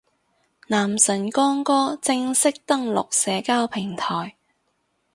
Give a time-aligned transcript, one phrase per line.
[0.65, 4.35] 男神光哥正式登陸社交平台